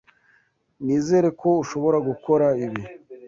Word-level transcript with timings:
Nizere 0.85 1.29
ko 1.39 1.49
ushobora 1.63 1.97
gukora 2.07 2.47
ibi. 2.65 2.83